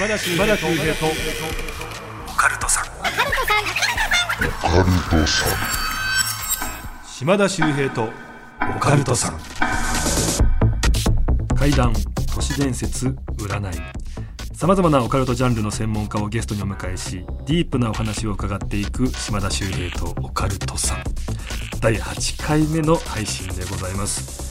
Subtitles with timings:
[0.00, 0.46] 島田秀平
[0.94, 1.04] と。
[2.26, 2.84] オカルトさん。
[7.06, 8.08] 島田秀平と。
[8.76, 9.38] オカルトさん。
[11.54, 11.92] 怪談
[12.34, 13.78] 都市伝説占い。
[14.54, 21.04] さまざまなオカルトジャンルの専門家をゲストにお迎えしディープなお話を伺っていく島田秀平とオカルトさん。
[21.82, 24.49] 第8回目の配信でございます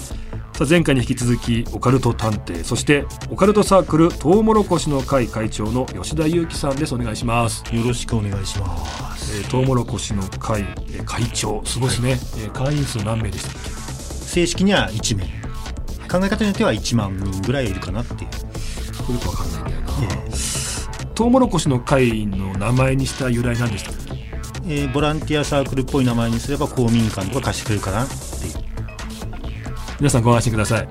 [0.59, 6.93] さあ前回に引き続きオカルト探偵そしてオカルトサークルトウモロコシの会会長の吉田裕樹さんです。
[6.93, 7.63] お願いします。
[7.73, 8.77] よろしくお願いしま
[9.15, 9.37] す。
[9.37, 11.63] えートウモロコシの会、えー会長。
[11.63, 12.09] すごいですね、
[12.43, 13.69] えー会員数何名でしたっけ？
[13.69, 15.23] 正式には1名。
[16.09, 19.13] 考え方によっては1万人ぐらいいるかなっていう。
[19.13, 19.87] よくわかんないんだよな、
[20.25, 20.29] え
[21.15, 24.11] トウモロコシの会の名前にした由来なんでしたっけ？
[24.11, 28.13] ーえーボランティアサークルっぽい名前にすれば公民館とか貸してくれるかなって
[28.47, 28.68] いう。
[29.99, 30.87] 皆さんご安心ください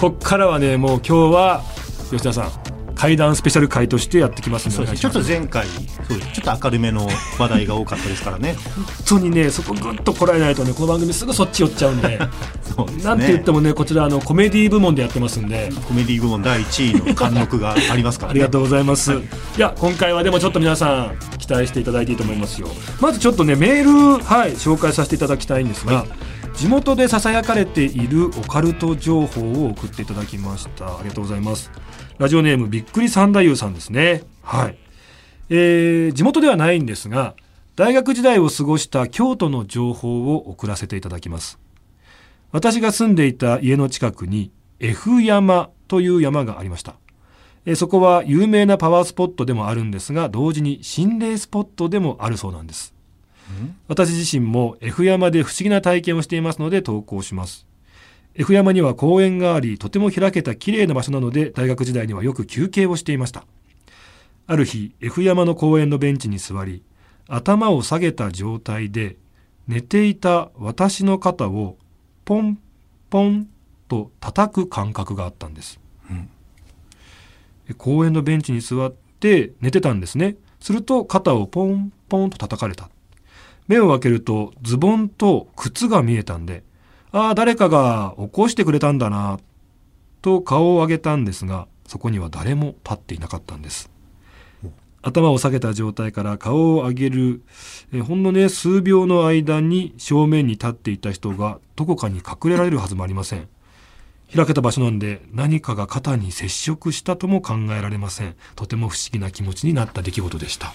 [0.00, 1.62] こっからはねもう今日は
[2.10, 4.98] 吉田さん怪談スペシャル会としてやってきますんでそうですね。
[5.00, 6.32] ちょっと本前回、そうです。
[6.34, 8.54] ちょっと明るめの話題が多かったですからね。
[9.08, 12.20] 当にねそこぐっとこらえないとねこの番組すぐそっち寄っちゃうんで
[12.76, 13.04] そうですね。
[13.04, 18.38] なんて言ってもねこちらあのコメディ部門でやってますんでコメディ部門第1位の貫禄がありますからね。
[18.38, 19.12] ありがとうございます。
[19.14, 19.16] い
[19.56, 22.68] や、今回はでもちょっと皆さん期待していただいていいと思いますよ。
[23.00, 26.06] まずちょっとね、メール、はい、紹介させていただきたいんですが、
[26.54, 30.98] 地元で囁かれているオカルト情報を送っていただきました。
[30.98, 31.70] ありがとうございます。
[32.18, 34.22] ラジオネームびっくり三太夫さんですね。
[34.42, 34.76] はい。
[35.50, 37.34] えー地元ではないんですが、
[37.74, 41.58] 大学時代を過ごした京都の情報を送らせていただきます。
[42.52, 46.96] 私が住んでいた家の近くに F 山という山がありました。
[47.64, 52.92] えそこは有名なパワースポットでもあるんですが同時に心霊スポットでもあるそうなんです
[53.88, 57.66] 私自身も F 山で不思議な体験をしていますので投稿します。
[58.34, 63.44] F 山には公園がありとても開けた綺麗な場所なので大学時代にはよく休憩をしていました。
[64.46, 66.82] ある日 F 山の公園のベンチに座り
[67.28, 69.16] 頭を下げた状態で
[69.68, 71.76] 寝ていた私の肩を
[72.24, 72.58] ポン
[73.10, 73.48] ポン
[73.88, 75.78] と叩く感覚があったんです。
[77.78, 80.36] 公園のベンチに座って寝てたんですね。
[80.60, 82.90] すると肩をポンポンと叩かれた
[83.72, 86.62] 目を開けるとズボンと靴が見えたんで
[87.10, 89.40] ああ誰かが起こしてくれたんだな
[90.20, 93.90] と顔を上げたんですがそこには誰も立っていなかったんです。
[95.04, 97.42] 頭を下げた状態から顔を上げる
[97.92, 103.48] えほんのね数秒の間に正面に立っていた人がどこかに隠れられるはずもありません。
[104.34, 108.36] 開けた場所なんで何かが肩に接触したとも考えられません。
[108.54, 110.72] とても不思議な気持ちになった出来事でした。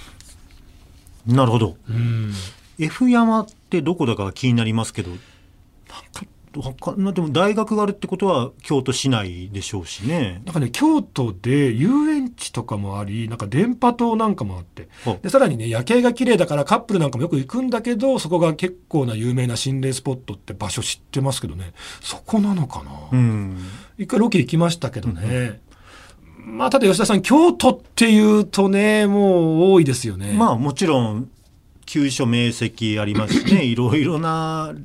[1.25, 1.77] なるほど。
[1.89, 2.33] うん、
[2.79, 5.21] F 山ってどこだか気になりますけど、なんか、
[6.55, 10.41] わかんなでも大学があるってことは京都市内でしょうしね。
[10.45, 14.87] なんかね京都で遊園地とかもありなんか電波塔なんかもあって。
[15.05, 21.73] あでさらにね夜景が綺麗だからカップルなんかもよく行くんだけどそこが結構な有名な心霊スポットって場所知ってますけどね。
[22.01, 23.57] そこなのかな、うん。
[23.99, 25.61] 一回ロケ行きましたけどね、
[26.43, 30.33] まあただ吉田さん京都っていうとねもう多いですよね。
[30.33, 31.29] まあもちろん、
[31.87, 34.75] 急所名跡ありますしね、 いろいろな、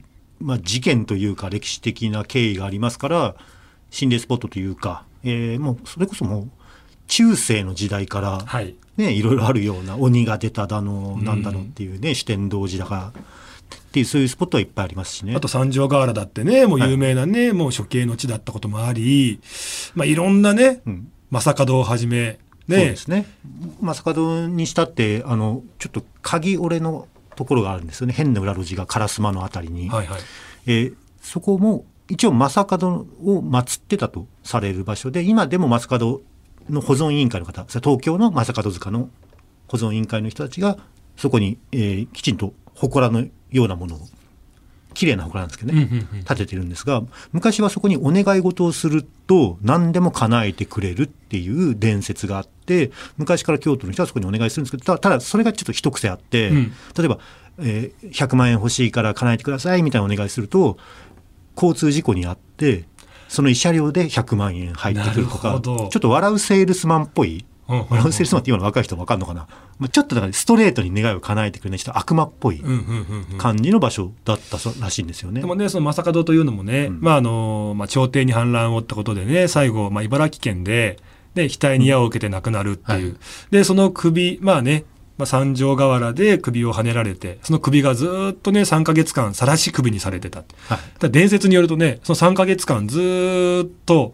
[0.41, 3.35] まあ、事件というか歴史的な経緯がありますから、
[3.91, 6.51] 心霊スポットというか、えーもうそれこそもう
[7.09, 8.75] 中世の時代から、はい。
[8.97, 15.35] ね、いろいろあるような鬼が出ただの、なんだのっていうね、四天王寺だかっていう、そういうスポットはいっぱいありますしね。
[15.35, 19.41] あと三条河原だってねもう有名なね、もう処刑の地だったこともあり
[19.95, 21.09] まあいろんなね、うん。
[21.31, 23.27] 正門をはじめねそうですね。
[23.81, 28.13] まあ、坂戸にしたって、あの、ちょっと鍵折れのところがあるんですよね。
[28.13, 29.89] 変な裏路地が烏丸のあたりに。
[29.89, 30.21] はいはい
[30.67, 36.21] えーそこも、一応、正門を祀ってたとされる場所で、今でも正門
[36.69, 39.09] の保存委員会の方、東京の正門塚の
[39.69, 40.79] 保存委員会の人たちが、
[41.17, 44.01] そこに、えーきちんと祠のようなものを、
[44.93, 56.73] 綺麗な祠なんですけどね、建ててるんですが、昔はそこにお願い事をすると何でも叶えてくれるっていう伝説があって、昔から京都の人はそこにお願いするんですけど、たただそれがちょっと一癖あって、うん。
[56.97, 57.19] 例えば、
[57.59, 60.79] えー100万円欲しいから叶えてくださいみたいなお願いすると、
[61.57, 62.85] 交通事故にあって、
[63.29, 67.89] その慰謝料で100万円入ってくるとか、ちょっと笑うセールスマンっぽい、うんうんうん。
[67.91, 69.47] 笑うセールスマンって今の若い人わかんのかな、
[69.79, 73.39] まあ、ちょっとだからストレートに願いを叶えてくれない人、悪魔っぽいうんうんうんうん。
[73.39, 75.41] 感じの場所だったそらしいんですよね。
[75.41, 77.01] でもねその正門というのもね、ん。
[77.01, 80.99] まああのまあ、朝廷に反乱をってことでね最後、まあ、茨城県で
[81.35, 83.17] で額に矢を受けて亡くなるっていう、はい。
[83.51, 84.85] でその首まあね
[85.19, 91.11] まあ、三条河原で首をはねられてその首がずーっとね3ヶ月間晒し首にされてたはい。
[91.11, 94.13] 伝説によるとねその3ヶ月間ずーっと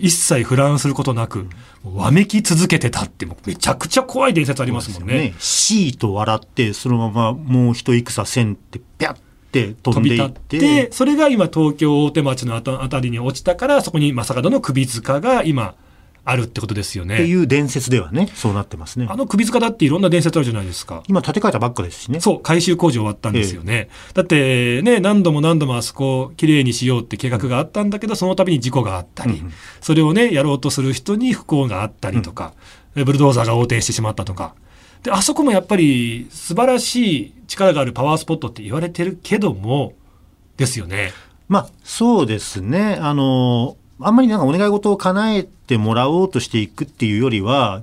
[0.00, 1.46] 一切フランすることなく、
[1.84, 5.14] わめき続けてたってもうめちゃくちゃ怖い伝説ありますもんね。
[5.14, 5.34] ね。
[5.38, 9.16] シーと笑って、そのままもう一戦千って、ぴゃっ
[9.52, 15.74] て飛飛びんでいっ立ってて、それが今東京大手町のあたあたりに落ちたからそこに正門の首塚が今
[16.26, 17.24] あるってことですよってね。
[17.24, 19.16] いう伝説ではね、そうなってますねあ。
[19.16, 21.02] の首塚だっていろんな伝説あるじゃないですか。
[21.06, 22.20] 今建て替えたばっかですしね。
[22.20, 23.88] そう、改修工事終わったんですよね。
[24.14, 32.54] だってね、何度も何度もあそこきれいにしようって計画があったんだけど、その度に事故があったり、うんうんそれをね、やろうとする人に不幸があったりとか、
[32.94, 34.54] ブルドーザーが横転してしまったとか。
[35.02, 39.92] で、あそこもやっぱり素晴らしい力があるパワースポットって言われてるけども、
[40.56, 41.12] ですよね。
[41.48, 42.96] まあ、そうですね。
[43.00, 47.82] あの、あんまりなんかお願い事を叶えてもらおうとしていくっていうよりは、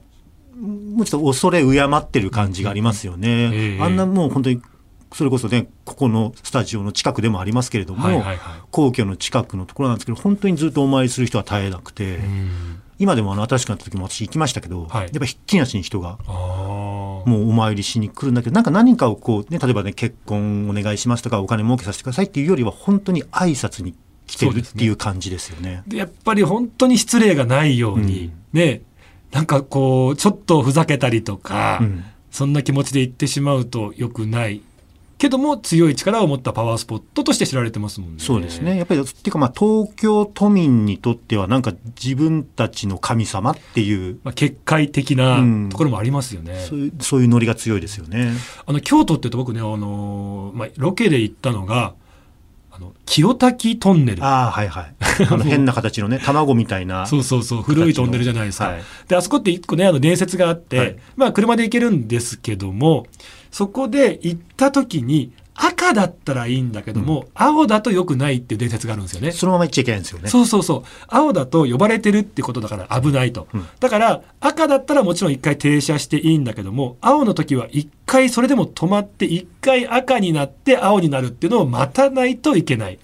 [0.59, 3.51] もうちょっと恐れ敬ってる感じがありますよね。
[3.53, 4.61] ええあんなもう本当に、
[5.13, 8.23] それこそね、ここのスタジオの近くでもありますけれども、
[8.69, 12.19] 皇居の近くのところなんですけど、本当にずっとお参りする人は絶えなくて、
[12.99, 16.17] 今でもあの新しくなった時も私行きましたけど、はいやっぱひっきりなしに人が。
[17.23, 23.93] もうお参りしに来るんだけど、なんか何かをこうね、例えばね、結婚お願いしますとか、お金儲けさせてくださいっていうよりは、本当に挨拶に
[24.31, 25.83] 来てるっていう感じですよね。
[25.87, 28.81] でやっぱり本当に失礼がないように、うんね
[29.31, 34.61] なんかこうちょっとふざけたりとか、うんそんな気持ちで言ってしまうと良くない
[35.21, 38.23] けども強い力を持ったパワースポットとして知られてますもんね。
[38.23, 38.75] そうですね。
[38.75, 46.65] やっぱり、っていうかまあ、東京都民にとっては、なんか自分たちの神様っていう、まあ、結界的なうんところもありますよね。
[46.67, 48.31] そういう、そういうノリが強いですよね。
[48.65, 51.93] あの京都って言うと僕ね、あのまあ、ロケで行ったのがあ
[52.81, 54.23] の清滝トンネル。
[54.23, 54.93] ああ、はいはい。
[55.29, 57.05] あの変な形のね、卵みたいな。
[57.05, 58.69] そうそうそう古いトンネルじゃないですか。
[58.69, 63.07] はいであそこって一個ねあの伝説があって、はいまあ車で行けるんですけども
[63.51, 69.31] そこで行った時に赤だったらいいんだけども、青だと良くないっていう伝説があるんですよね。
[69.31, 70.29] そのまま行っちゃいけないんですよね。
[70.29, 83.01] そうそうそう青だと呼ばれてるってことだから危ないと、うんだから赤だったらもちろん一回停車していいんだけども青の時は一回それでも止まって一回赤になって青になるっていうのを待たないといけないって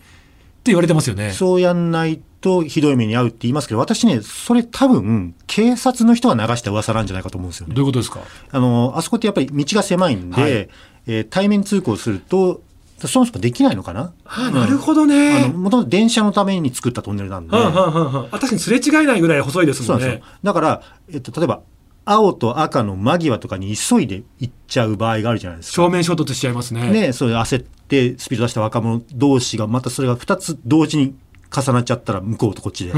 [0.66, 1.32] 言われてますよね。
[1.32, 7.74] そうやんないとひどい目に遭うって言いますけど、私ね、それ多分、警察の人が流した噂なんじゃないかと思うんですよね。
[7.74, 8.20] どういうことですか？
[8.52, 10.70] あの、あそこってやっぱり道が狭いんで、はい
[11.07, 12.62] えー対面通行すると、
[13.00, 14.13] そもそもできないのかな？
[14.25, 15.44] あなるほどね。
[15.45, 17.56] あの、もともと電車のために作ったトンネルなんで。
[17.56, 20.38] あ確かにすれ違えないぐらい細いですもねそうんなんですよ。。
[20.44, 20.81] だから、
[21.13, 21.62] えっと、例えば、
[22.06, 25.75] 青と赤の間際とかに急いで行っちゃう場合があるじゃないですか。
[25.75, 26.89] 正面衝突しちゃいますね。
[26.89, 31.15] ね、そう焦ってスピード出した若者同士がまたそれが2つ同時に
[31.56, 32.94] 重なっちゃったら向こうとこっちで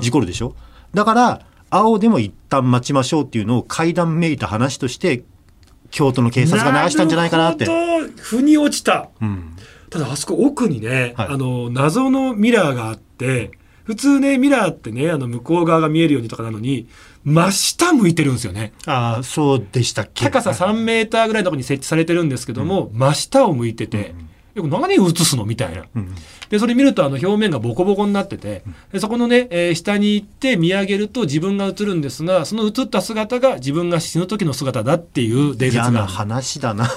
[0.00, 0.54] 事故るでしょ？
[0.94, 1.40] だから
[1.70, 5.24] 青でも一旦待ちましょうっていうのを階段めいた話として
[5.94, 7.66] 京都の警察が流したんじゃないかなって。
[8.16, 9.10] 腑に落ちた。
[9.22, 9.56] うん、
[9.90, 11.28] ただあそこ奥にね、はい。
[11.30, 13.52] あの謎のミラーがあって
[13.84, 16.88] 普通ねミラーってねあの向こう側が見えるようにとかなのに
[17.22, 18.72] 真下向いてるんですよね。
[18.86, 20.24] ああそうでしたっけ？
[20.24, 24.14] 高さ3メーターぐらいのところに設置されてるんですけども、真下を向いてて、
[24.54, 25.44] よく何を映すの？
[25.44, 25.84] みたいな。
[25.94, 26.14] うん。
[26.48, 28.62] でそれ見るとあの表面がボコボコになってて、
[28.92, 36.88] でそこのね、えー下に行って見上げると自分が映るんですがその映った姿が自分が死ぬ時の姿だっていう伝説嫌なが話だな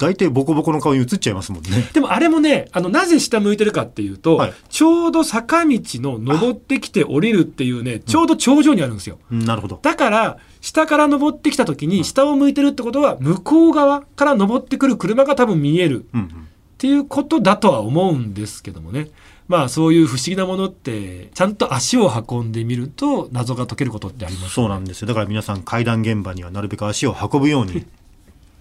[0.00, 1.88] 大体ボコボコの顔に映っちゃいますもんね。
[1.92, 4.54] でもあれもねあのなぜ下向いてるかっていうと、はい。
[4.70, 9.18] ちょうど坂道の登ってきて降りるっていうねちょうど頂上にあるんですよ。
[9.30, 9.78] うんなるほど。
[9.82, 16.26] だから下から登ってきた時に下を向いてるってことは向こう側から登ってくる車が多分見えるうんうん。
[16.26, 16.30] っ
[16.78, 19.08] ていうことだとは思うんですけどもね。
[19.48, 25.08] まあそういう不思議なものってちゃんと足を運んでみると謎が解けることってありますそうなんですよ。
[25.08, 27.84] だから皆さん階段現場にはなるべく足を運ぶように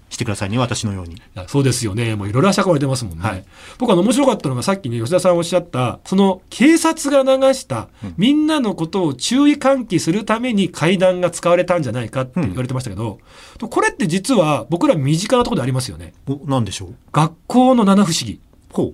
[0.10, 1.22] してくださいね私のように。
[1.48, 2.16] そうですよね。
[2.16, 3.46] もういろいろ足運ばれてますもんね、はい。
[3.78, 8.14] 僕あの面白かったのがさっきね吉田さんおっしゃったその警察が流したうん。
[8.18, 13.20] みんなのことを注意喚起するために階段が使われたんじゃないかって言われてましたけど、
[13.60, 16.14] これって実は僕ら身近なところでありますよね。
[16.28, 16.96] お何でしょう？
[17.12, 18.40] 学校の七不思議。
[18.72, 18.94] ほ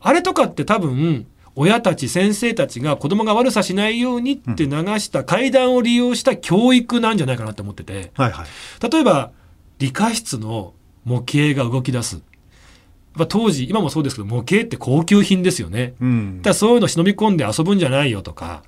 [0.00, 8.12] あれとかって多分親たち先生たちが子供が悪さしないようにって流した階段を利用した教育なんじゃないかなって思ってて。
[8.18, 8.90] うはいはい。
[8.90, 9.30] 例えば
[9.84, 10.72] 理科室の
[11.04, 12.14] 模型が動き出す。
[12.16, 12.22] やっ
[13.18, 15.92] ぱ当時今もそうですけど模型って高級品ですよね。
[16.00, 16.38] うん。
[16.38, 18.62] だからそういうの忍び込んで遊ぶんじゃないよとか。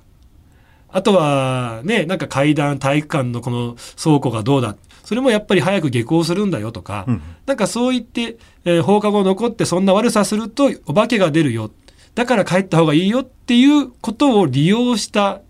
[0.89, 4.75] あとはねなんか階段体育館のこの倉庫がどうだ。
[5.03, 7.21] それもやっぱり早く下校するんだよとか、うん。
[7.47, 11.71] なんかそう言って、えー放課後残ってそんな悪さするとお化けが出るよ。
[12.13, 15.41] だから帰った方がいいよっていうことを利用した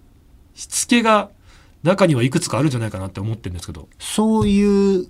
[0.56, 1.30] しつけが
[1.84, 3.90] 中にはいくつかあるんじゃないかなって思ってるんですけど。
[4.00, 5.10] そういう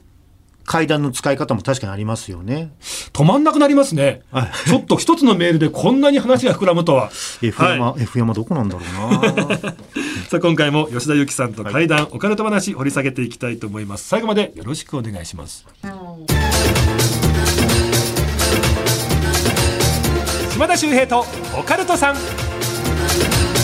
[0.68, 2.74] 階段の使い方も確かにありますよね。
[3.14, 4.22] 止まんなくなりますね。
[4.32, 7.10] はいちょっと一つのメールでこんなに話が膨らむとは。
[7.42, 9.58] F 山、はい F 山どこなんだろうな。
[10.30, 14.10] さあ今回も吉田由紀さんと怪談、オカルト話掘り下げていきたいと思います。
[14.10, 15.66] 最後までよろしくお願いします。
[20.52, 21.26] 島田秀平と
[21.58, 23.57] オカルトさん。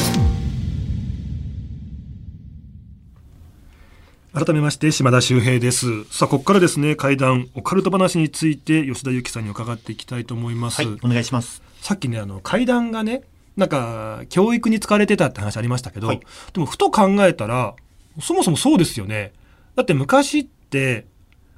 [4.33, 6.05] 改めまして島田秀平です。
[6.05, 10.83] さあここからですね怪談オカルト話について吉田由紀さんに伺っていきたいと思います。
[10.83, 11.61] はい、お願いします。
[11.81, 13.21] さっきねあの階段がね
[13.57, 16.19] なんか教育に使われてたって話ありましたけど、はい
[16.51, 17.75] でもふと考えたら
[18.19, 19.33] そもそもそうですよね
[19.75, 21.05] だって昔って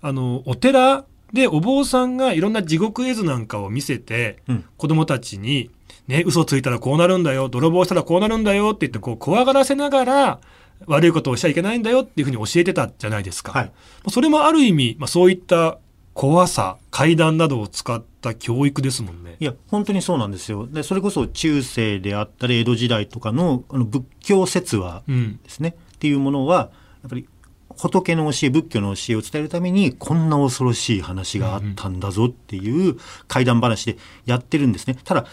[0.02, 5.72] あのお寺でお坊さんがいろんな地獄絵図なんかを見せて、うん子供たちに
[6.10, 10.40] ね嘘ついたらこうなるんだよ泥棒したらこうなるんだよって言ってこう怖がらせながら
[10.88, 13.52] 悪いことをしちゃいけないんだよっていうふうに教えてたじゃないですか。
[13.52, 13.72] はい。
[14.10, 15.80] それもある意味、まあ、そういった
[16.14, 19.36] 怖さ階段などを使った教育ですもんね。
[19.40, 20.66] いや、本当にそうなんですよ。
[20.66, 25.76] で、それこそ中世であったり、江戸時代とかのあの仏教説話うんですね。
[25.96, 26.70] っていうものは、
[27.04, 27.28] やっぱり
[27.76, 34.98] 仏の教え、仏教の教えを伝えるために、こんな恐ろしい話があったんだぞっていう怪談話でやってるんですね。
[35.04, 35.26] ただ、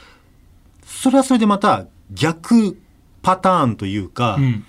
[0.85, 2.77] それはそれでまた逆
[3.23, 4.65] パターンというか、うん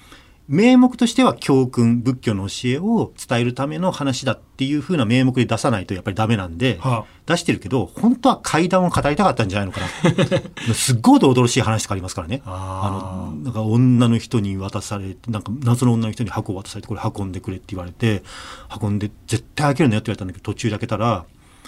[0.48, 9.88] 名目としては教訓仏教の教えを伝えるための話だっていう風な名目で出さないとやっぱりダメなんで、は出してるけど本当は怪談を語りたかったんじゃないのかな。
[10.76, 12.42] すっごい驚々しい話とかありますからね。
[12.46, 18.24] あのなんか女の人に渡されてなんか謎の女の人に箱を渡されてこれ運んでくれって言われて
[18.82, 21.26] 運んで絶対開けるなよって言われたんだけど途中で開けたら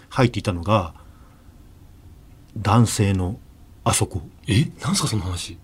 [0.10, 0.94] 入っていたのが
[2.58, 3.39] 男性の
[3.86, 4.22] あそこ。
[4.48, 4.70] え？
[4.82, 5.58] なんすかその話、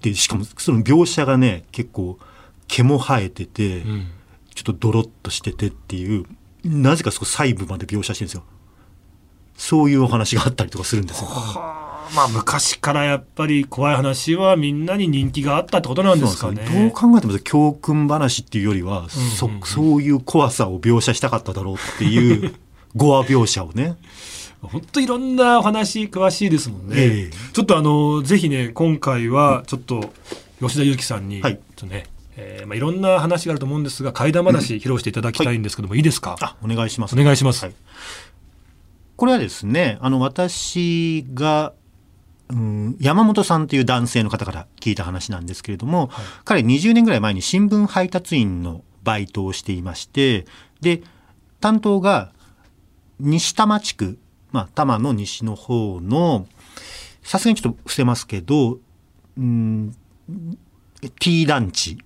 [0.00, 2.18] でしかもその描写がね結構
[2.68, 4.06] 毛も生えてて、うん、
[4.54, 6.24] ちょっとドロッとしててっていう
[6.64, 8.44] なぜかそこ細部まで描写してるんですよ。
[9.56, 11.26] そういうお話があったりとかするんですよ。
[11.28, 12.14] はあ。
[12.14, 16.56] まあ昔からやっぱり怖い話はみんなに人気があったってことなんですかね。
[16.56, 19.30] なんですよどう考えても教訓話っていうよりは、うんうんうん。
[19.30, 22.54] そそういう怖さを描写したかっただろうっていう
[22.96, 23.96] 語話描写をね。
[24.60, 26.94] 本当いろんなお話詳しいですもんね。
[26.96, 27.52] ええ。
[27.52, 30.12] ちょっとあのぜひね今回はちょっと
[30.60, 31.56] 吉田由紀さんに、はい。
[31.76, 32.06] ちょっとね、
[32.40, 36.36] えーまあいろんな話があると思うんですが怪談話披露していただきたいんですけども、い、いですか？
[36.40, 37.18] あお願いします。
[37.18, 37.64] お願いします。
[37.64, 37.74] はい。
[39.16, 41.72] これはですねあの私が、
[42.50, 46.26] うん、山本さんという男性の方から聞いた話なんですけれども、はい。
[46.44, 50.46] 彼20年ぐらい前に新聞配達員のバイトをしていまして
[50.80, 51.02] で
[51.60, 52.32] 担当が
[53.18, 54.18] 西多摩地区、
[54.52, 56.46] まあ、多摩の西の方の
[57.22, 58.78] さすがにちょっと伏せますけど、
[59.36, 59.96] うん、
[61.18, 61.98] T 団地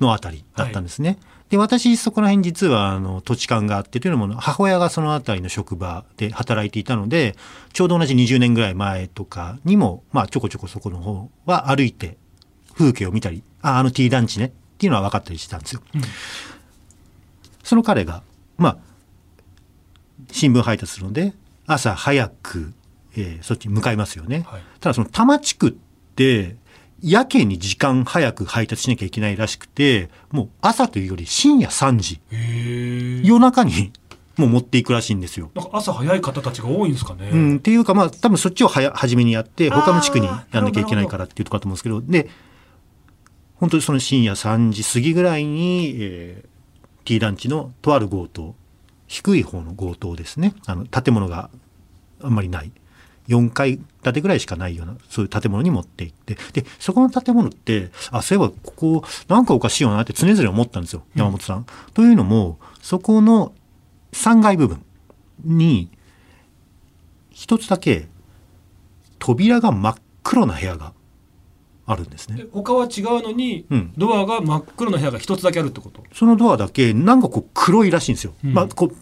[0.00, 1.18] のあたりだったんですね。
[1.48, 7.36] で私そこら辺実はあの土地勘があってというのも母親がそのあたりの職場で働いていたので
[7.72, 12.16] ちょうど同じ20年ぐらい前とかにも、まあ、ちょこちょこそこの方は歩いて
[12.74, 15.82] 風景を見たりああの T 団地ねっていうのは分かったりしてたんですよ。
[15.94, 16.02] うん
[17.62, 18.22] その彼が
[18.58, 18.78] まあ
[20.30, 21.32] 新聞配達するので
[21.66, 22.72] 朝早く、
[23.16, 24.44] えーそっちに向かいますよね。
[24.46, 25.72] はいただその多摩地区っ
[26.14, 26.56] て
[27.02, 32.20] やけに時間早く配達しなきゃいけないらしくてもう朝というより深夜3時。
[33.22, 33.92] 夜中に
[34.36, 35.50] もう持っていくらしいんですよ。
[35.54, 37.30] なんか朝早い方たちが多いんですかね。
[37.32, 42.28] うん、っていうかまあ多分そっちをはや初めにやって他の地区にやんなきゃいけないからっていうところだと思うんですけどで
[43.56, 46.56] 本当にその深夜3時過ぎぐらいに、えー
[47.06, 48.54] T 団地のとある強盗
[49.06, 51.48] 低い方の強盗ですねあの建物が
[52.20, 52.72] あんまりない
[53.28, 61.66] 4階建てぐらいしかないようなそういう建物に持って行ってでそこの建物ってあそういえばここなんかおかしいよなって常々思ったんですよ山本さん。
[61.94, 63.52] というのもそこの
[64.12, 64.84] 3階部分
[65.44, 65.90] に
[67.30, 68.08] 一つだけ
[69.18, 70.92] 扉が真っ黒な部屋が
[71.84, 72.46] あるんですねで。
[72.52, 76.02] 他は違うのに、うんドアが真っ黒な部屋が一つだけあるってこと？
[76.14, 78.32] そのドアだけなんかこう黒いらしいんですよ。
[78.44, 78.96] うんまあこう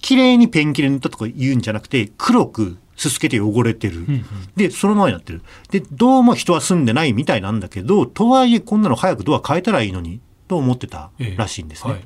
[0.00, 4.00] 綺麗にペンキで塗ったとか言うんじゃなくて黒くすすけて汚れてる。
[4.00, 4.24] うんうん
[4.56, 5.40] でそのままになってる。
[5.70, 11.92] でどうも人は住んでないみたいなんだけどとはいえこんなの早くドア変えたらいいのにと思ってたらしいんですね。
[11.92, 12.04] はい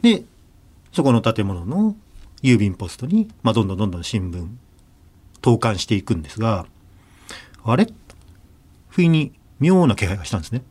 [0.00, 0.24] で
[0.92, 1.94] そこの建物の
[2.42, 4.48] 郵便ポストに、まあ、どんどんどんどん新聞
[5.40, 6.66] 投函していくんですが
[7.62, 7.86] あれ？
[8.88, 10.62] 不意に妙な気配がしたんですね。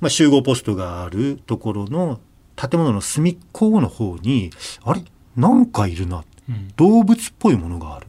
[0.00, 2.20] まあ、集合ポストがあるところの
[2.54, 4.50] 建物の隅っこの方に
[4.84, 5.02] あれ？
[5.38, 6.24] なんかいるな。
[6.48, 6.68] うん。
[6.76, 8.06] 動物っぽいものがある。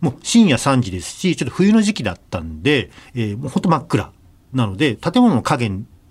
[0.00, 4.12] もう深夜3時ですしちょっと冬の時期だったんで、えーもうほんと真っ暗
[4.52, 5.70] なので建物の影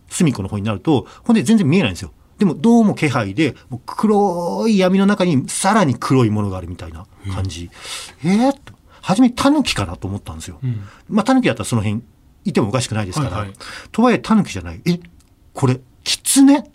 [0.09, 2.12] 隅っこの方になるとほんで全然見えないんですよ。
[2.38, 7.69] でもどうも気配でもう黒い闇の中にさらに黒いものがあるみたいな感じ、
[8.25, 10.81] えー、と初めタヌキかなと思ったんですよ、うん。
[11.07, 12.03] まあタヌキだったらその辺
[12.43, 13.57] いてもおかしくないですから、はいはい。
[13.91, 14.81] とはいえタヌキじゃない。
[14.85, 15.00] え
[15.53, 16.69] これキツネ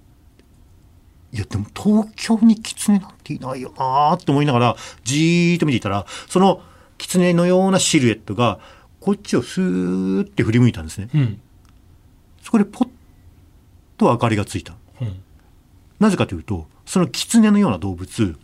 [1.33, 6.63] いやでも東京にキツネなんていないよなーって思いながらじーっと見ていたらその
[6.99, 8.59] キツネのようなシルエットが
[9.01, 11.09] こっちをスーって振り向いたんですね。
[11.15, 11.41] うん。
[12.43, 12.89] そこでポッ
[13.97, 14.75] と明かりがついた。
[15.01, 15.23] うん。
[15.99, 18.37] なぜかというとそのキツネのような動物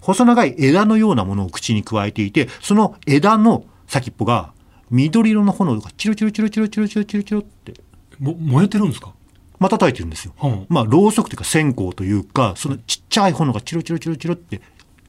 [0.00, 4.52] 細長い枝のようなものを口に加えていてその枝の先っぽが
[4.90, 7.74] 緑色の炎がチロチロチロチロチロチロチロチロって。
[8.18, 9.12] も燃えてるんですか？
[9.58, 10.34] またたいてるんですよ。
[10.42, 14.60] うんまあ、ろうそくというか線香というか、そのちっちゃい炎がチロチロチロチロって、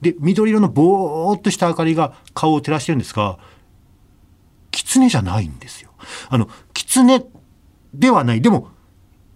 [0.01, 3.37] で、緑色のぼーっとした明かりが顔を照らしてるんですが、
[4.71, 5.91] 狐じゃないんですよ。
[6.29, 7.25] あの、狐
[7.93, 8.41] ではない。
[8.41, 8.69] でも、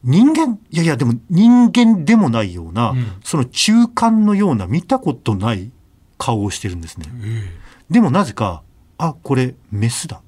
[0.03, 5.71] 人間いやいや、でも人間でもないような、うんその中間のような見たことない
[6.17, 7.05] 顔をしてるんですね。
[7.23, 7.49] え
[7.89, 8.63] でもなぜか、
[8.97, 10.21] あ、これメスだ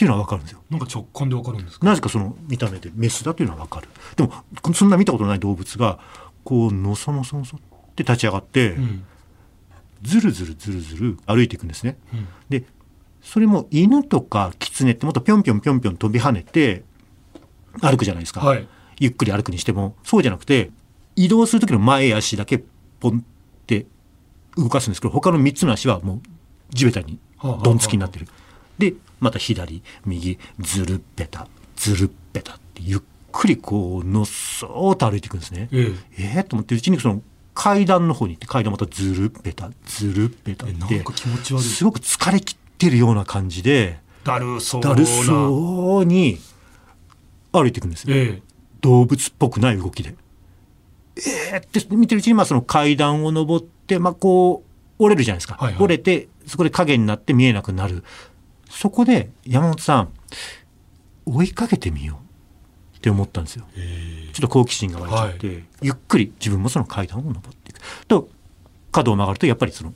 [0.00, 0.62] っていうのはわかるんですよ。
[0.70, 1.84] えなんか直感でわかるんですか？
[1.84, 3.88] なぜかその見た目でメスだというのはわかる。
[4.16, 4.32] でも、
[4.72, 5.98] そんな見たことない動物が、
[6.42, 7.60] こう、のそのそのそっ
[7.94, 9.04] て立ち上がって、うん
[10.00, 11.98] ずるずるずるずる歩いていくんですね。
[12.14, 12.64] うんで、
[13.20, 16.82] それも犬とか狐ってもっとぴょんぴょんぴょんぴょん飛び跳ねて
[17.82, 18.40] 歩くじゃないですか。
[18.40, 18.66] はい
[18.98, 20.70] ゆっくり歩くにしても、そうじゃなくて、
[21.14, 22.64] 移動する時の前足だけ
[23.00, 23.22] ポンっ
[23.66, 23.84] て
[24.56, 26.20] 動かすんですけど、他の3つの足はもう
[26.74, 27.18] 地べたに
[27.62, 28.28] どんつきになってる。
[28.80, 31.46] で、また左、右、ずるっぺた、
[31.76, 35.68] ずるっぺたってゆっくりこう、のっそーっと歩いていくんですね。
[35.70, 36.34] ええ。
[36.36, 37.22] えー、と思ってうちにその
[37.54, 41.62] 階段の方に行って階段またずるっぺたずるっぺたってえなんか気持ち悪い。
[41.62, 44.90] すごく疲れ切ってるような感じでだるそうな。
[44.90, 46.38] だるそうに
[47.52, 48.40] 歩いていくんですよえ。
[48.80, 50.14] 動物っぽくない動きで。
[51.52, 54.64] えーって見てるうちにまあその階段を登ってまあこ
[54.98, 55.82] う折れるじゃないですか、はいはい。
[55.82, 58.04] 折れてそこで影になって見えなくなる
[58.70, 60.12] そこで山本さん
[61.26, 62.18] 追いかけてみよ
[62.94, 63.66] うって思ったんですよ。
[63.76, 67.80] ええちょっと好奇心が湧いちゃって、ゆっくり自分もその階段を登っていく。
[68.06, 68.28] と
[68.92, 69.92] 角を曲がるとやっぱりその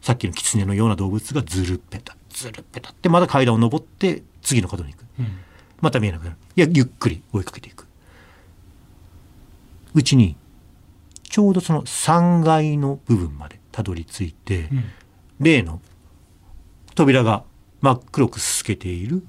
[0.00, 5.06] さっきの狐のような動物がずるっぺたずるっぺたってまた階段を登って次の角に行く。
[5.20, 5.38] うん。
[5.80, 6.36] また見えなくなる。
[6.56, 7.86] いやゆっくり追いかけていく。
[9.94, 10.36] うちに
[11.22, 14.84] ちょうどその3階の部分までたどり着いて、うん。
[15.40, 15.80] 例の
[16.94, 17.44] 扉が
[17.82, 19.22] 真っ黒くすすけている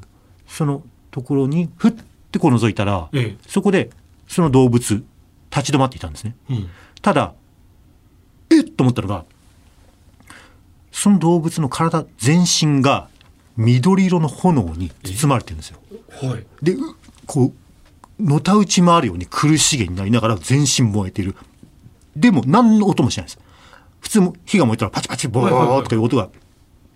[0.48, 1.92] そのところにふっ
[2.32, 3.90] てこう覗いたら、えそこで
[4.28, 5.04] その動物
[5.52, 6.36] 立ち止まっていたんですね。
[6.50, 6.70] えうん
[7.04, 7.34] ただ、
[8.50, 9.26] えっと思ったのが、
[10.94, 13.10] その動物の体全身が
[13.58, 15.80] 緑色の炎に包まれてるんですよ。
[16.22, 16.78] はいで、う
[17.26, 17.52] こ
[18.20, 21.36] う、のたうち回るように苦しげになりながら全身燃えてる。
[22.16, 23.40] でも何の音もしないんです。
[24.00, 26.30] 普通も火が燃えたらパチパチボーとかいう音が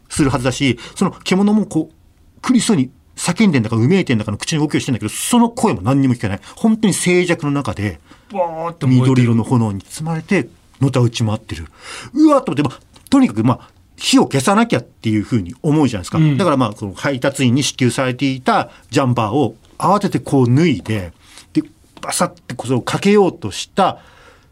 [0.09, 6.39] するはずだし、その獣もこう、苦しそうに叫んでんだかうめいてんだかの口の動きをしてんだけど、その声も何にも聞かない。
[6.55, 7.99] 本当に静寂の中で、
[8.31, 10.49] バーって緑色の炎に包まれて
[10.81, 11.67] のたうち回ってる。
[12.13, 16.37] うわっと思って、まあ、とにかくまあ火を消さなきゃっていうふうに思うじゃないですか、うん。
[16.37, 21.11] だからまあその配達員に支給されていたジャンパーを慌ててこう脱いで
[21.53, 21.63] で
[22.01, 23.99] バサッてこうかけようとした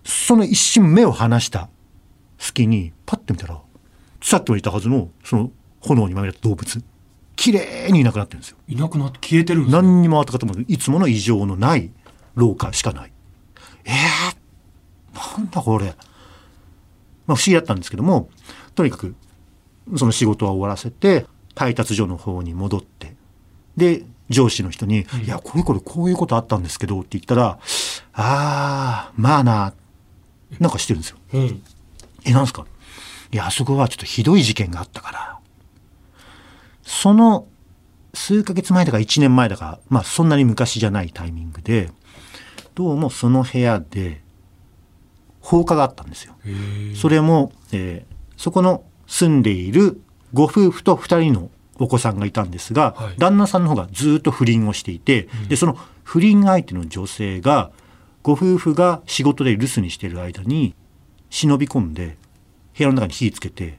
[0.04, 1.70] その一瞬目を離した
[2.38, 3.60] 隙にパッて見たら
[4.25, 6.83] さっきまでいたはずのその炎にまみれた動物
[7.35, 8.57] 綺麗にいなくなってるんですよ。
[8.67, 11.91] いなくなって消えてるんですね何にも跡形もないいつもの異常のない
[12.33, 13.13] 廊下しかない。
[13.83, 15.93] えー、なんだこれ。
[17.27, 18.29] まあ不思議だったんですけども、
[18.73, 19.13] とにかく
[19.95, 23.15] その仕事は終わらせて、配達所の方に戻って、
[23.77, 27.59] で、上司の人に、いや、これこれこういうことあったんですけどって言ったら、
[28.13, 29.73] あー、まあな、
[30.59, 31.17] なんかしてるんですよ。
[31.33, 31.61] うん
[32.23, 32.65] え、なんすか？
[33.36, 35.39] いや、あそこはちょっとひどい事件があったから。
[36.84, 37.48] その
[38.13, 41.91] 数ヶ月前だか1年前だか、まあそんなに昔じゃないタイミングで、
[42.76, 44.21] どうもその部屋で
[45.41, 46.38] 放火があったんですよ。
[46.95, 50.02] それも、えーそこの住んでいる
[50.34, 57.71] ご夫婦と2人のお子さんがいたんですが、はい旦那さんの方がずっと不倫をしていて、でその不倫相手の女性が
[58.24, 60.74] ご夫婦が仕事で留守にしている間に
[61.30, 62.17] 忍び込んで
[62.77, 63.77] 部屋の中に火つけて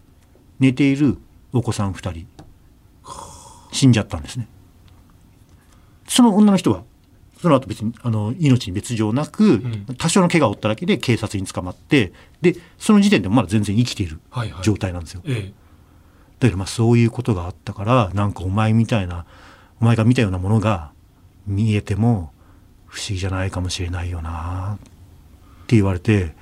[0.58, 1.18] 寝ている
[1.52, 2.26] お子さん2人
[3.72, 4.48] 死んじゃったんですね。
[6.08, 6.84] その女の人は
[7.40, 15.22] その後別にあの命に別状なく、ん多少の怪我を負っただけで警察に捕まってでその時点でもまだ全然生きているはいはい状態なんですよ。
[15.26, 15.52] え
[16.38, 19.26] だけどまあそういうことがあったからなんかお前みたいな
[19.80, 20.92] お前が見たようなものが
[21.46, 22.32] 見えても
[22.86, 24.78] 不思議じゃないかもしれないよな
[25.68, 26.34] 言われて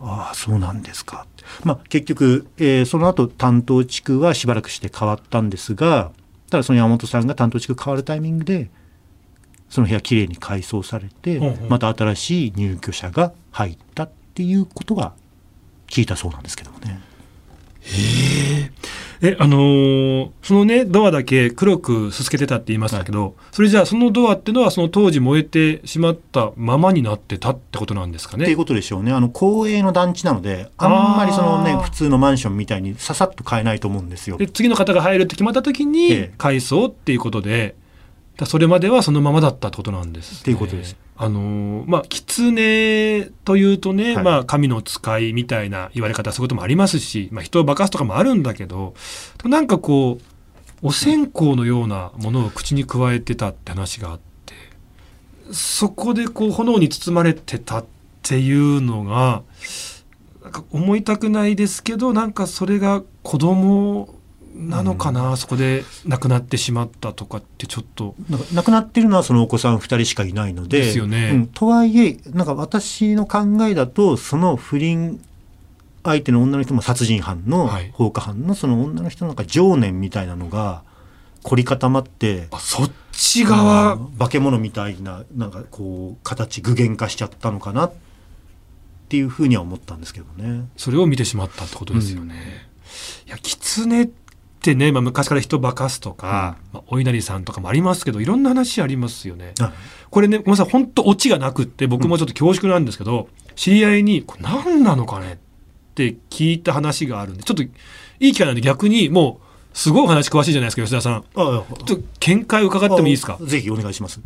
[0.00, 1.26] ああそうなんですか、
[1.64, 6.12] まあ、結局、えーその後担当地区はしばらくして変わったんですが
[6.50, 8.70] ただその山本さんが担当地区変わるタイミングで
[9.68, 11.68] その部屋きれいに改装されて、うんうん。
[11.68, 15.12] また新しい入居者が入ったっていうことが
[15.88, 17.00] 聞いたそうなんですけどもね。
[17.82, 18.70] え
[19.38, 28.44] あのーそのねドアだけ黒くすすけてたって言いましたけど、それじゃあそのドアってのはその当時燃えてしまったままになってたってことなんですかね？
[28.44, 29.12] っていうことでしょうね。
[29.12, 34.36] あの公営の団地なので、あんまりそのね普通のマンションみたいにささっと買えないと思うんですよ。
[34.36, 37.74] で次の方が入るって決まった時えにえ改装っていうことで、
[38.36, 40.38] だそれまではそのままだったってことなんです、ね。
[40.40, 40.96] っていうことです。
[41.16, 48.94] あのーまあ狐というとね、はいまあ神の使いみたいな言われ方そういうこともありますし、まあ、人を化かすとかもあるんだけど
[49.44, 54.54] なんかこうお線香のようなものを口に加えてたって話があって
[55.52, 57.86] そこでこう炎に包まれてたっ
[58.22, 59.42] ていうのが
[60.42, 64.14] なんか思いたくないですけどなんかそれが子供
[64.56, 68.14] なのかな、そこで亡くなってしまったとかってちょっと。
[68.30, 70.80] なんか亡くなってるのはそのお子さん2人しかいないので。
[70.80, 71.30] ですよね。
[71.32, 71.46] うん。
[71.48, 75.20] とはいえなんか私の考えだとその不倫
[76.02, 77.90] 相手の女の人も殺人犯のはい。
[77.92, 80.82] 放火犯のその女の人のなんか情念みたいなのが
[81.42, 87.92] 凝り固まってあそっち側、化け物みたいななんかこう形具現化しちゃったのかなっ
[89.08, 90.66] ていうふうには思ったんですけどね。
[90.76, 92.66] それを見てしまったってことですよね。
[93.26, 94.25] いや狐って
[94.74, 99.52] ね、まあ、昔から人化かすとか、まあ、お稲荷さんとかもありますけどいろんな話ありますよね。
[99.58, 99.72] はい
[100.08, 105.34] これねごめんなさい本当オチがなくって僕もちょっと恐縮なんですけど、知り合いに「これ何なのかね?」
[105.90, 107.70] って聞いた話があるんでちょっとい
[108.20, 111.16] い機会なんで逆にもうすごいお話詳しいじゃないですか吉田さん。
[111.16, 113.38] あちょっと見解を伺ってもいいですか？
[113.40, 114.20] あぜひお願いします。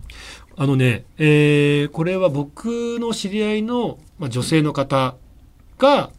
[0.56, 5.14] あのね、えーこれは僕の知り合いの、まあ、女性の方
[5.78, 6.10] が、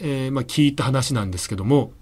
[0.00, 1.92] えーまあ、聞いた話なんですけども、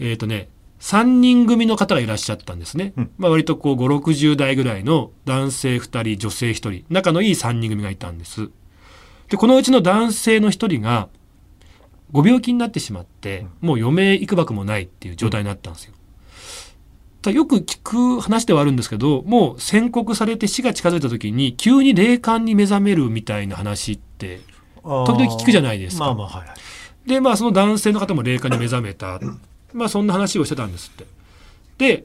[0.00, 0.48] えっ、とね、
[0.80, 2.94] 3人組の方がいらっしゃったんですね。
[2.96, 8.50] うんまあ、割とこう5、60代ぐらいの男性2人、女性1人、仲のいい3人組がいたんです。
[9.28, 11.08] で、このうちの男性の1人が、
[12.10, 15.94] ご病気になってしまって、もう余命いくばくもないっていう状態になったんですよ。
[17.22, 24.40] ただよく聞く話ではあるんですけどもう宣告されて死が近づいた時に急に霊感に目覚めるみたいな話って
[24.82, 27.08] 時々聞くじゃないですかまあまあはいはい。
[27.08, 29.20] でまあその男性の方も霊感に目覚めた
[29.72, 31.06] まあそんな話をしてたんですって。
[31.78, 32.04] で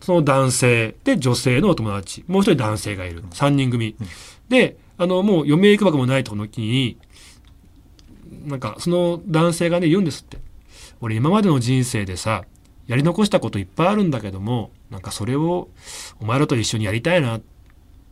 [0.00, 3.22] その男性で女性のお友達もう一人男性がいる。
[3.22, 3.96] 3人組。
[4.48, 6.98] であのもう余命いくばくもないとこの時に
[8.46, 10.38] なんかその男性がね言うんですって。
[11.00, 12.44] 俺今までの人生でさ
[12.86, 15.68] やり残したこといっぱいあるんだけどもなんかそれを
[16.20, 17.40] お前らと一緒にやりたいな。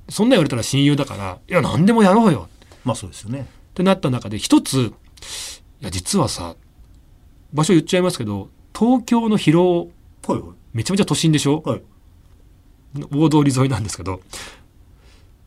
[0.09, 2.49] そんなん言われたら親友だからいや何でもやろうよ。
[2.85, 3.41] まあそうですよね。
[3.41, 4.93] ってなった中で一つ
[5.81, 6.57] いや実はさ
[7.53, 8.49] 場所言っちゃいますけど
[8.79, 9.91] 東京の広
[10.27, 11.63] 尾はいはめちゃめちゃ都心でしょ？
[11.67, 11.69] い。
[11.71, 11.83] はい。
[13.13, 14.21] 大通り沿いなんですけど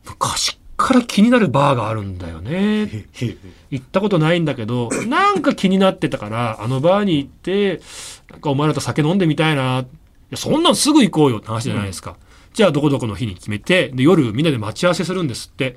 [0.04, 3.06] 昔から気になるバーがあるんだよね。
[3.70, 7.80] 行ったことないんだけどなんか気になってたからあのバーに行って
[8.30, 9.80] なんかお前らと酒飲んでみたいな。
[9.80, 9.86] い
[10.30, 12.16] やそんなんすぐ行こうよって話じゃないですか、
[12.54, 15.76] じゃあどこどこの日に決めてで夜みんなで待ち合わせするんですって。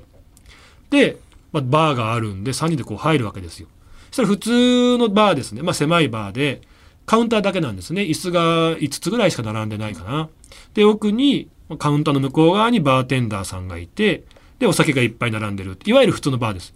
[0.88, 1.18] で、
[1.52, 3.68] まあ、バーがあるんで3人でこう入るわけですよ。
[4.10, 6.62] そしたら普通のバーですね、まあ、狭いバーで
[7.06, 8.02] カウンターだけなんですね。
[8.02, 10.28] 椅子が5つぐらいしか並んでないかな。
[10.74, 14.24] で奥にカウンターの向こう側にバーテンダーさんがいて
[14.58, 16.74] でお酒がいっぱい並んでるいわゆる普通のバーです。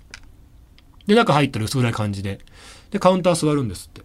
[1.07, 2.39] で中入ったら薄暗い感じで。
[2.91, 4.03] でカウンター座るんですって。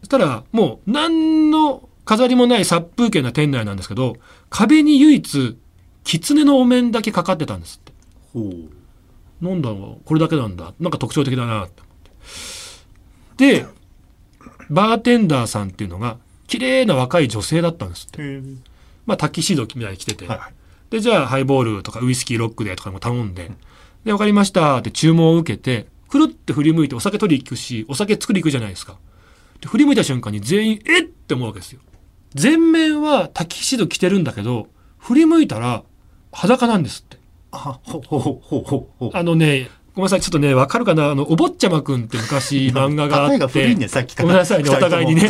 [0.00, 4.16] そしたらもう何の飾りもない殺風景な店内なんですけど
[4.50, 5.58] 壁に唯一
[6.04, 7.92] 狐のお面だけかかってたんですって。
[8.32, 9.44] ほう。
[9.44, 10.74] なんだろうこれだけなんだ。
[10.78, 11.94] なんか特徴的だなって思っ
[13.36, 13.60] て。
[13.62, 13.66] で
[14.70, 18.40] バーテンダーさんっていうのが綺麗な若い女性だったんですって。
[19.06, 20.54] まあタキシードみたいに着てて、はいはい。
[20.90, 23.50] でじゃあハイボールとかウイスキーロックでとかも頼んで
[24.04, 28.96] 「で分かりました」って注文を受けてくるって振り向いてお酒取り行くしお酒作り行くじゃないですか
[29.60, 31.80] で振り向いた瞬間に全員「えっ!」って思うわけですよ
[32.34, 35.82] 全面はタキシード着てるんだけど振り向いたら
[36.32, 37.16] 裸なんですって。
[39.14, 41.10] あのねごめんなさいちょっとね分かるかな？
[41.10, 43.74] あのお坊ちゃまくんって昔漫画があって。
[43.74, 44.26] ね、さっきから。
[44.26, 45.22] ごめんなさいねお互いにね。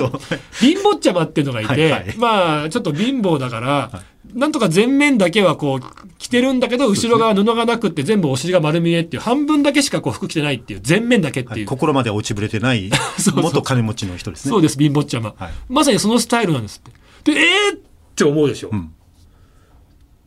[0.61, 2.15] 貧乏ちゃまっていうのがいて、はいはい。
[2.19, 4.03] まあちょっと貧乏だから、
[4.35, 12.91] なんとか前面だけはこう着てるんだけど後ろ側布がなくって全部お尻が丸見えっていう半分だけしかこう服着てないっていう前面だけってはいいう、心まで落ちぶれてない
[13.37, 14.51] 元金持ちの人ですね。
[14.51, 15.53] そうです貧乏ちゃま、はい。
[15.69, 17.33] まさにそのスタイルなんですって。
[17.33, 17.81] でえー、っ
[18.17, 18.91] て思うでしょ、うん。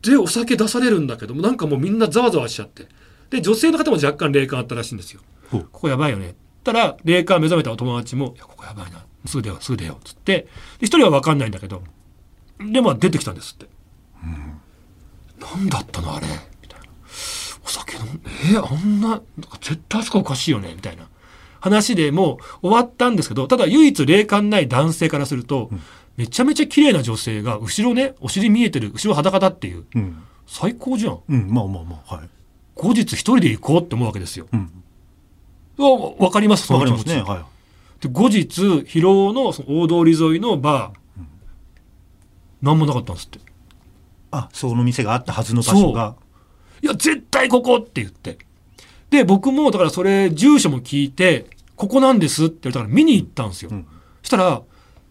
[0.02, 2.86] でお酒出されるんだけどもなんかもうみんなざわざわしちゃって
[3.30, 5.20] で女性の方も若干霊感あったらしいんですよ。
[5.50, 6.34] ここやばいよね。
[6.62, 9.04] たら霊感目覚めたお友達も「いやここやばいな。
[9.26, 10.48] すぐ出ようすぐ出よう」っつって。
[10.78, 11.82] で一人は分かんないんだけど
[12.58, 13.66] でまあ出てきたんですって、
[15.40, 15.68] なん。
[15.68, 16.26] だったのあれ？
[16.62, 16.86] みたいな。
[17.64, 18.20] お酒飲ん
[18.52, 19.22] えーあんななんか
[19.60, 21.08] 絶対あそこおかしいよねみたいな。
[21.60, 25.70] 話でもう終わったんですけどただ唯一霊感ない男性からすると、
[26.16, 30.22] めちゃめちゃ綺麗な女性が後ろねお尻見えてる後ろ裸だっていううん。
[30.46, 31.20] 最高じゃん。
[31.28, 32.28] うんまあまあまあはい
[32.80, 34.46] 後日一人で行こうって思うわけですよ。
[34.52, 34.70] うん。
[35.76, 36.66] わわかります？
[36.66, 37.22] そのね。
[37.22, 37.44] はい
[38.00, 41.22] で後日広尾のその大通り沿いのバー、
[42.62, 43.40] 何もなかったんですって。
[44.30, 46.16] あその店があったはずの場所が。
[46.80, 48.38] いや絶対ここって言って。
[49.10, 51.44] で僕もだからそれ住所も聞いて
[51.76, 53.86] ここなんですって言われたから見に行ったんですよ、うん。
[54.22, 54.62] そしたら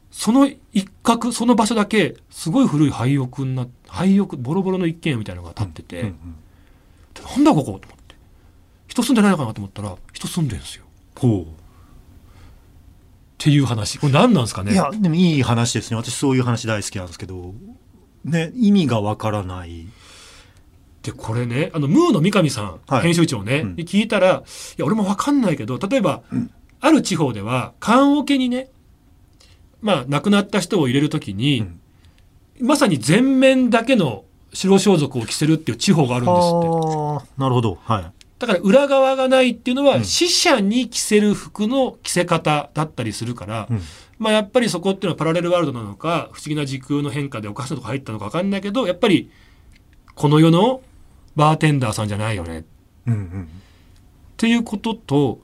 [0.09, 6.17] その一角その場所だけすごい古い廃屋にな廃屋ボロボロの一軒家みたいなのが建ってて、うんうんで
[7.23, 7.63] なんだここ？
[7.63, 8.15] と思って。
[8.87, 10.85] 人住んでないのかなと思ったら人住んでるんですよ。
[11.17, 11.45] ほっ
[13.37, 13.97] ていう話。
[13.99, 14.71] これ何なんですかね？
[14.71, 15.97] ういやでもいい話ですね。
[15.97, 17.53] 私そういう話大好きなんですけど。
[18.25, 19.87] ね意味がわからない。
[21.03, 23.03] でこれねあのムーの三上さん、はい。
[23.03, 23.75] 編集長ね、うん。
[23.75, 26.23] に聞いたらいや俺も分かんないけど例えば、
[26.81, 28.69] ある地方では棺桶にね
[29.81, 32.67] まあ亡くなった人を入れるときに、うん。
[32.67, 37.41] まさに全面だけの白装束を着せるっていう地方があるんですって。
[37.41, 37.77] なるほど。
[37.83, 38.11] はい。
[38.39, 40.03] だから裏側がないっていうのは、うん。
[40.05, 43.81] 死者に着せる服の着せ方だったりするから、うん。
[44.17, 49.31] まあやっぱりそこっていうのはパラレルワールドなのか不思議な時空の変化でおかしなとこ入ったのか分かんないけどやっぱり
[50.13, 50.81] この世の
[51.37, 52.65] バーテンダーさんじゃないよね。
[53.07, 53.43] うんうん。
[53.43, 53.47] っ
[54.35, 55.39] ていうことと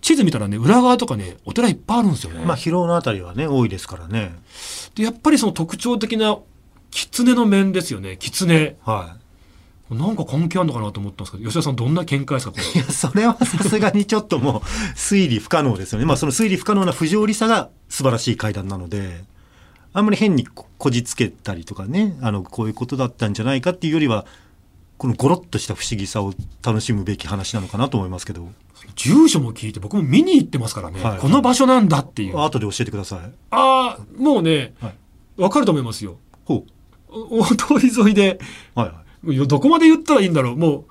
[0.00, 2.44] 地図見たらね裏側とかねお寺いっぱいあるんですよね。
[2.44, 4.32] まあ疲労のあたりはね多いですからね。
[4.94, 6.38] でやっぱりその特徴的な
[6.92, 8.76] 狐の面ですよね狐。
[8.84, 9.16] は
[9.90, 14.60] なんか関係あるのかなと思ったんですけど吉田さんどんな見解ですかいいやそれはさすがにちょっともう
[14.94, 16.06] 推理不可能ですよね。
[16.06, 19.24] まあその推理不可能な不条理さが素晴らしい階段なので
[19.92, 24.24] あんまり変にここじつけたりとかねあのこういうことだったんじゃないかっていうよりは
[24.96, 26.32] このゴロッとした不思議さを
[26.64, 28.48] 楽しむべき話なのかなと思いますけど。
[28.96, 31.18] 住所も聞いて僕も見に行ってますからね、はい。
[31.18, 32.38] この場所なんだっていう。
[32.38, 33.20] あ後で教えてください。
[33.50, 34.94] あーもうねはい。
[35.36, 36.16] わかると思いますよ。
[36.44, 36.66] ほお
[37.30, 38.38] 大通り沿いで
[38.76, 38.88] うはい
[39.26, 39.46] はい。
[39.46, 40.56] どこまで言ったらいいんだろう。
[40.56, 40.84] も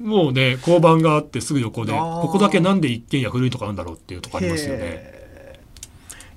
[0.00, 5.18] う もうね交番があってすぐ横でここだけなんで一軒家古いとかあるんだろうっていうとこありますよね。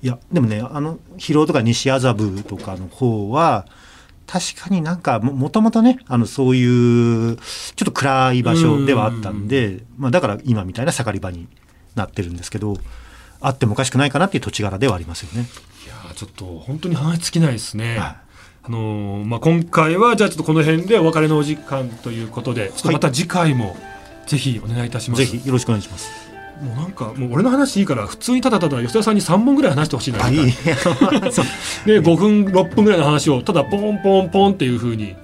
[0.02, 3.66] いやでもねあの広尾とか西麻布とかの方は
[4.26, 11.46] 確かになんかももともとねあのそういうちょっと暗い場所ではあったんで、まあ、だから今みたいな盛り場に
[11.94, 12.76] なってるんですけど
[13.40, 15.48] あってもおかしくないかなっていう土地柄ではありますよね。
[15.84, 18.31] いやーちょっと本当に話尽きないですね、はい
[18.64, 23.76] あのーまあ、今回はじゃあちょっとこの辺でお別れのお時間ということでちょっとまた次回も
[24.26, 26.10] ぜひお願いいたします、ぜひよろしくお願いします。
[26.62, 30.36] もうなんかもう俺の話いいから普通にただただ吉田さんに3本ぐらい話してほしいなあいい。
[30.36, 30.42] で
[32.00, 35.16] 5分6分ぐらいの話をただポンポンポンっていうふうに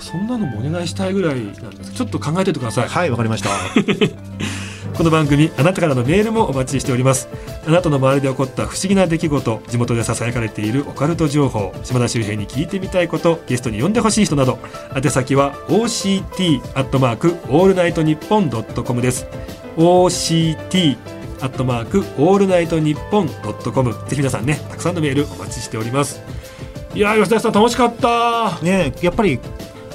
[0.00, 1.92] そんなのもお願いしたいぐらいなんです。
[1.92, 3.50] ちょっと考えててください、はいわかりました。
[4.94, 7.28] この番組あなたからのメールもお待ちしております。
[7.66, 14.58] あなたの周りで起こった不思議な出来事地元でささやかれているオカルト情報島田周平に聞いてみたいことゲストに呼んでほしい人など
[14.94, 19.26] 宛先は OCT アットマークオールナイトニッポンドットコムです。
[19.76, 20.96] OCT
[21.40, 23.92] アットマークオールナイトニッポンドットコム。
[23.92, 26.22] ぜひ皆さんねたくさんのメールお待ちしております。
[26.94, 28.58] いや吉田さん楽しかった。
[28.62, 29.38] ねやっぱり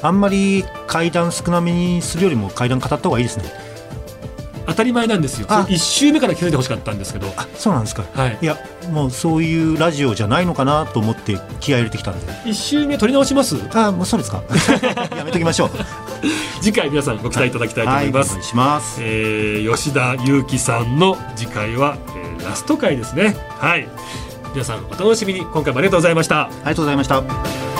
[0.03, 3.70] あんまり階段少なめにするよりも階段語った方がいいですね。
[4.67, 5.47] 当たり前なんですよ。
[5.49, 5.65] あ。
[5.69, 7.31] 1周目から気づいてほしかったんですけど。
[7.37, 8.03] あそうなんですか。
[8.13, 8.37] はい。
[8.41, 8.57] いや
[8.91, 12.31] もうそういうラジオじゃないのかなと思って気合い入れてきたんで。
[12.45, 13.55] 1周目取り直します？
[13.73, 14.43] あもうそうですか。
[15.15, 15.71] やめときましょう。
[16.61, 18.97] 次回皆さんご期待いただきたいと思います、はい、お願いします。
[19.01, 23.35] えー吉田裕樹さんの次回は、えーラスト回ですね。
[23.59, 23.87] はい。
[24.53, 25.41] 皆さんお楽しみに。
[25.41, 26.41] 今回もありがとうございました。
[26.43, 27.70] ありがとうございました